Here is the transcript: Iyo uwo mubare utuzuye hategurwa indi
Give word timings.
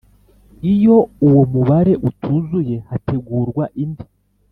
Iyo 0.73 0.97
uwo 1.25 1.43
mubare 1.51 1.93
utuzuye 2.09 2.75
hategurwa 2.89 3.63
indi 3.83 4.05